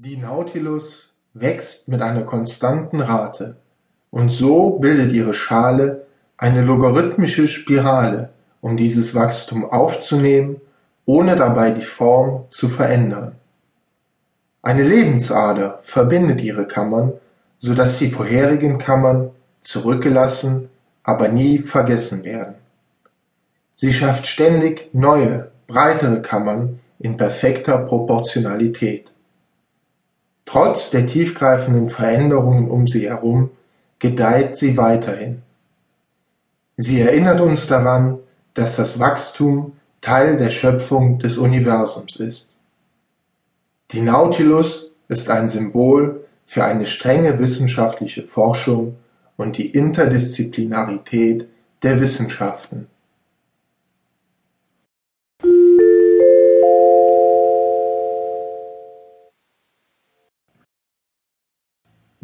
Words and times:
Die 0.00 0.16
Nautilus 0.16 1.14
wächst 1.34 1.88
mit 1.88 2.02
einer 2.02 2.22
konstanten 2.22 3.00
Rate, 3.00 3.56
und 4.12 4.28
so 4.28 4.78
bildet 4.78 5.10
ihre 5.10 5.34
Schale 5.34 6.06
eine 6.36 6.62
logarithmische 6.62 7.48
Spirale, 7.48 8.28
um 8.60 8.76
dieses 8.76 9.16
Wachstum 9.16 9.68
aufzunehmen, 9.68 10.60
ohne 11.04 11.34
dabei 11.34 11.72
die 11.72 11.82
Form 11.82 12.44
zu 12.50 12.68
verändern. 12.68 13.34
Eine 14.62 14.84
Lebensader 14.84 15.80
verbindet 15.80 16.44
ihre 16.44 16.68
Kammern, 16.68 17.14
so 17.58 17.74
dass 17.74 17.98
die 17.98 18.08
vorherigen 18.08 18.78
Kammern 18.78 19.32
zurückgelassen, 19.62 20.68
aber 21.02 21.26
nie 21.26 21.58
vergessen 21.58 22.22
werden. 22.22 22.54
Sie 23.74 23.92
schafft 23.92 24.28
ständig 24.28 24.90
neue, 24.92 25.50
breitere 25.66 26.22
Kammern 26.22 26.78
in 27.00 27.16
perfekter 27.16 27.78
Proportionalität. 27.78 29.10
Trotz 30.48 30.88
der 30.88 31.06
tiefgreifenden 31.06 31.90
Veränderungen 31.90 32.70
um 32.70 32.86
sie 32.86 33.10
herum 33.10 33.50
gedeiht 33.98 34.56
sie 34.56 34.78
weiterhin. 34.78 35.42
Sie 36.78 37.02
erinnert 37.02 37.42
uns 37.42 37.66
daran, 37.66 38.18
dass 38.54 38.76
das 38.76 38.98
Wachstum 38.98 39.72
Teil 40.00 40.38
der 40.38 40.48
Schöpfung 40.48 41.18
des 41.18 41.36
Universums 41.36 42.16
ist. 42.16 42.54
Die 43.90 44.00
Nautilus 44.00 44.94
ist 45.08 45.28
ein 45.28 45.50
Symbol 45.50 46.24
für 46.46 46.64
eine 46.64 46.86
strenge 46.86 47.38
wissenschaftliche 47.38 48.22
Forschung 48.22 48.96
und 49.36 49.58
die 49.58 49.68
Interdisziplinarität 49.68 51.46
der 51.82 52.00
Wissenschaften. 52.00 52.86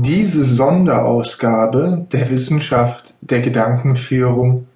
Diese 0.00 0.44
Sonderausgabe 0.44 2.06
der 2.12 2.30
Wissenschaft 2.30 3.14
der 3.20 3.40
Gedankenführung 3.40 4.68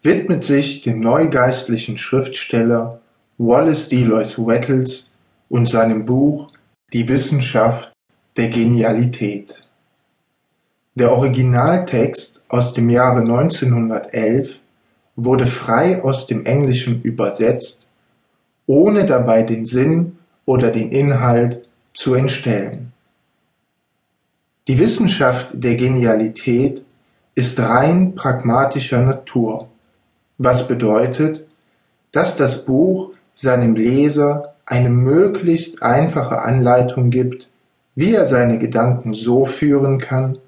widmet 0.00 0.46
sich 0.46 0.80
dem 0.80 1.00
neugeistlichen 1.00 1.98
Schriftsteller 1.98 2.98
Wallace 3.36 3.90
Delois 3.90 4.38
Wettels 4.38 5.10
und 5.50 5.68
seinem 5.68 6.06
Buch 6.06 6.48
Die 6.94 7.06
Wissenschaft 7.06 7.92
der 8.38 8.48
Genialität. 8.48 9.60
Der 10.94 11.12
Originaltext 11.12 12.46
aus 12.48 12.72
dem 12.72 12.88
Jahre 12.88 13.20
1911 13.20 14.58
wurde 15.16 15.46
frei 15.46 16.02
aus 16.02 16.26
dem 16.26 16.46
Englischen 16.46 17.02
übersetzt, 17.02 17.88
ohne 18.66 19.04
dabei 19.04 19.42
den 19.42 19.66
Sinn 19.66 20.16
oder 20.46 20.70
den 20.70 20.90
Inhalt 20.90 21.68
zu 21.92 22.14
entstellen. 22.14 22.91
Die 24.68 24.78
Wissenschaft 24.78 25.50
der 25.54 25.74
Genialität 25.74 26.84
ist 27.34 27.58
rein 27.58 28.14
pragmatischer 28.14 29.02
Natur, 29.02 29.68
was 30.38 30.68
bedeutet, 30.68 31.44
dass 32.12 32.36
das 32.36 32.64
Buch 32.64 33.10
seinem 33.34 33.74
Leser 33.74 34.54
eine 34.64 34.88
möglichst 34.88 35.82
einfache 35.82 36.42
Anleitung 36.42 37.10
gibt, 37.10 37.48
wie 37.96 38.14
er 38.14 38.24
seine 38.24 38.60
Gedanken 38.60 39.14
so 39.14 39.46
führen 39.46 39.98
kann, 39.98 40.38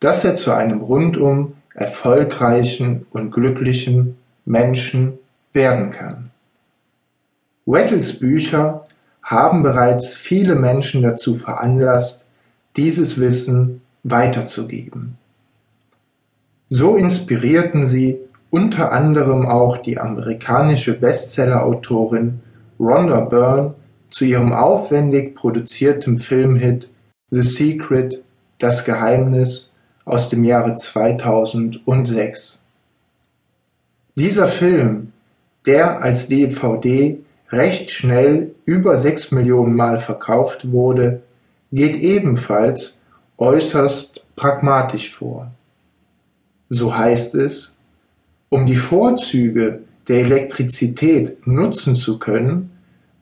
dass 0.00 0.24
er 0.24 0.36
zu 0.36 0.52
einem 0.52 0.80
rundum 0.80 1.52
erfolgreichen 1.74 3.06
und 3.10 3.32
glücklichen 3.32 4.16
Menschen 4.46 5.18
werden 5.52 5.90
kann. 5.90 6.30
Wettels 7.66 8.18
Bücher 8.18 8.86
haben 9.22 9.62
bereits 9.62 10.14
viele 10.14 10.54
Menschen 10.54 11.02
dazu 11.02 11.34
veranlasst, 11.34 12.27
dieses 12.78 13.20
Wissen 13.20 13.82
weiterzugeben. 14.04 15.18
So 16.70 16.94
inspirierten 16.94 17.84
sie 17.84 18.18
unter 18.50 18.92
anderem 18.92 19.46
auch 19.46 19.78
die 19.78 19.98
amerikanische 19.98 20.98
Bestsellerautorin 20.98 22.40
Rhonda 22.78 23.20
Byrne 23.22 23.74
zu 24.10 24.24
ihrem 24.24 24.52
aufwendig 24.52 25.34
produzierten 25.34 26.18
Filmhit 26.18 26.88
The 27.30 27.42
Secret– 27.42 28.22
Das 28.60 28.84
Geheimnis 28.84 29.74
aus 30.04 30.30
dem 30.30 30.44
Jahre 30.44 30.74
2006. 30.74 32.62
Dieser 34.16 34.48
Film, 34.48 35.12
der 35.66 36.00
als 36.02 36.28
DVD 36.28 37.18
recht 37.50 37.90
schnell 37.90 38.54
über 38.64 38.96
sechs 38.96 39.30
Millionen 39.30 39.76
Mal 39.76 39.98
verkauft 39.98 40.72
wurde, 40.72 41.22
geht 41.72 41.96
ebenfalls 41.96 43.00
äußerst 43.36 44.24
pragmatisch 44.36 45.12
vor. 45.12 45.50
So 46.68 46.96
heißt 46.96 47.34
es, 47.36 47.76
um 48.48 48.66
die 48.66 48.76
Vorzüge 48.76 49.80
der 50.08 50.20
Elektrizität 50.20 51.46
nutzen 51.46 51.96
zu 51.96 52.18
können, 52.18 52.70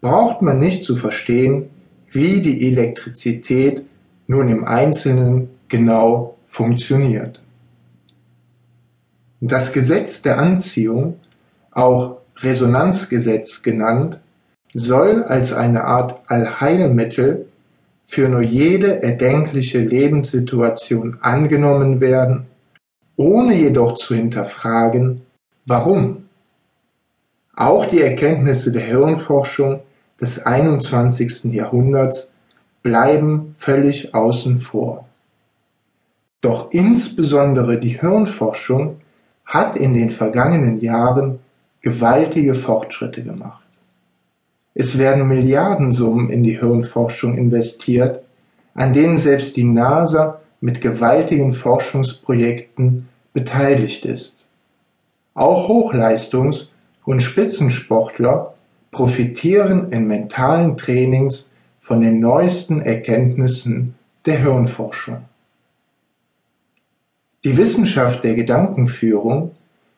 braucht 0.00 0.42
man 0.42 0.58
nicht 0.58 0.84
zu 0.84 0.96
verstehen, 0.96 1.68
wie 2.10 2.40
die 2.40 2.68
Elektrizität 2.68 3.84
nun 4.26 4.48
im 4.48 4.64
Einzelnen 4.64 5.48
genau 5.68 6.36
funktioniert. 6.46 7.42
Das 9.40 9.72
Gesetz 9.72 10.22
der 10.22 10.38
Anziehung, 10.38 11.20
auch 11.72 12.18
Resonanzgesetz 12.38 13.62
genannt, 13.62 14.18
soll 14.72 15.24
als 15.24 15.52
eine 15.52 15.84
Art 15.84 16.20
Allheilmittel 16.28 17.46
für 18.06 18.28
nur 18.28 18.40
jede 18.40 19.02
erdenkliche 19.02 19.80
Lebenssituation 19.80 21.18
angenommen 21.20 22.00
werden, 22.00 22.46
ohne 23.16 23.54
jedoch 23.54 23.96
zu 23.96 24.14
hinterfragen, 24.14 25.22
warum. 25.66 26.28
Auch 27.54 27.86
die 27.86 28.00
Erkenntnisse 28.00 28.70
der 28.70 28.82
Hirnforschung 28.82 29.80
des 30.20 30.46
21. 30.46 31.52
Jahrhunderts 31.52 32.34
bleiben 32.82 33.54
völlig 33.56 34.14
außen 34.14 34.58
vor. 34.58 35.08
Doch 36.40 36.70
insbesondere 36.70 37.80
die 37.80 38.00
Hirnforschung 38.00 39.00
hat 39.44 39.76
in 39.76 39.94
den 39.94 40.10
vergangenen 40.10 40.80
Jahren 40.80 41.40
gewaltige 41.80 42.54
Fortschritte 42.54 43.22
gemacht. 43.22 43.65
Es 44.78 44.98
werden 44.98 45.26
Milliardensummen 45.26 46.28
in 46.28 46.44
die 46.44 46.60
Hirnforschung 46.60 47.38
investiert, 47.38 48.20
an 48.74 48.92
denen 48.92 49.18
selbst 49.18 49.56
die 49.56 49.64
NASA 49.64 50.42
mit 50.60 50.82
gewaltigen 50.82 51.52
Forschungsprojekten 51.52 53.08
beteiligt 53.32 54.04
ist. 54.04 54.46
Auch 55.32 55.70
Hochleistungs- 55.70 56.68
und 57.06 57.22
Spitzensportler 57.22 58.52
profitieren 58.90 59.92
in 59.92 60.08
mentalen 60.08 60.76
Trainings 60.76 61.54
von 61.80 62.02
den 62.02 62.20
neuesten 62.20 62.82
Erkenntnissen 62.82 63.94
der 64.26 64.42
Hirnforschung. 64.42 65.24
Die 67.44 67.56
Wissenschaft 67.56 68.24
der 68.24 68.34
Gedankenführung 68.34 69.52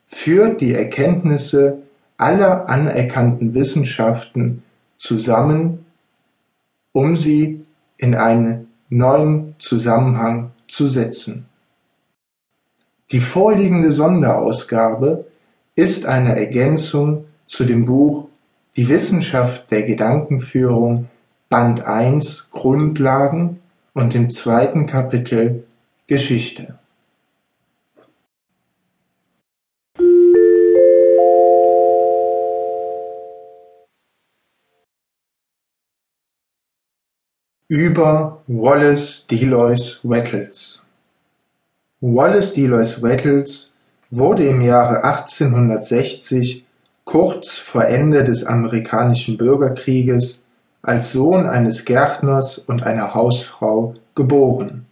führt 0.07 0.61
die 0.61 0.75
Erkenntnisse 0.75 1.79
aller 2.17 2.69
anerkannten 2.69 3.55
Wissenschaften 3.55 4.63
zusammen, 4.99 5.87
um 6.93 7.17
sie 7.17 7.65
in 7.97 8.15
einen 8.15 8.69
neuen 8.91 9.55
Zusammenhang 9.59 10.51
zu 10.67 10.87
setzen. 10.87 11.47
Die 13.11 13.21
vorliegende 13.21 13.91
Sonderausgabe 13.93 15.25
ist 15.75 16.05
eine 16.05 16.39
Ergänzung 16.39 17.25
zu 17.47 17.65
dem 17.65 17.87
Buch 17.87 18.29
Die 18.77 18.89
Wissenschaft 18.89 19.71
der 19.71 19.85
Gedankenführung 19.85 21.09
Band 21.49 21.87
1 21.87 22.51
Grundlagen 22.51 23.61
und 23.95 24.13
dem 24.13 24.31
zweiten 24.31 24.87
Kapitel 24.87 25.65
Geschichte. 26.07 26.79
Über 37.71 38.43
Wallace 38.47 39.27
Delois 39.27 40.01
Wettels 40.03 40.87
Wallace 42.01 42.55
Delois 42.55 43.03
Wettels 43.03 43.75
wurde 44.11 44.47
im 44.47 44.63
Jahre 44.63 45.05
1860, 45.05 46.65
kurz 47.05 47.59
vor 47.59 47.85
Ende 47.85 48.25
des 48.25 48.47
Amerikanischen 48.47 49.37
Bürgerkrieges, 49.37 50.45
als 50.81 51.13
Sohn 51.13 51.45
eines 51.45 51.85
Gärtners 51.85 52.57
und 52.57 52.85
einer 52.85 53.13
Hausfrau 53.13 53.97
geboren. 54.15 54.87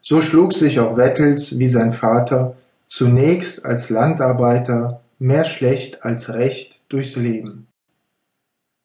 So 0.00 0.20
schlug 0.20 0.52
sich 0.52 0.80
auch 0.80 0.96
Wettels 0.96 1.60
wie 1.60 1.68
sein 1.68 1.92
Vater 1.92 2.56
zunächst 2.88 3.64
als 3.64 3.88
Landarbeiter 3.88 5.00
mehr 5.20 5.44
schlecht 5.44 6.04
als 6.04 6.34
recht 6.34 6.80
durchs 6.88 7.14
Leben. 7.14 7.68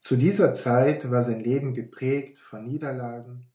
Zu 0.02 0.16
dieser 0.18 0.56
Zeit 0.56 1.12
war 1.12 1.22
sein 1.22 1.44
Leben 1.44 1.76
geprägt 1.76 2.40
von 2.40 2.66
Niederlagen 2.66 3.51